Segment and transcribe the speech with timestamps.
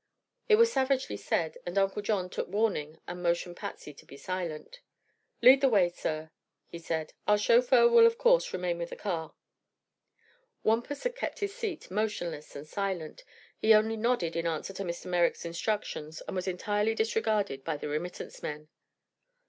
[0.49, 4.79] It was savagely said, and Uncle John took warning and motioned Patsy to be silent.
[5.43, 6.31] "Lead the way, sir,"
[6.65, 7.13] he said.
[7.27, 9.35] "Our chauffeur will of course remain with the car."
[10.63, 13.23] Wampus had kept his seat, motionless and silent.
[13.59, 15.05] He only nodded in answer to Mr.
[15.05, 18.69] Merrick's instructions and was entirely disregarded by the remittance men.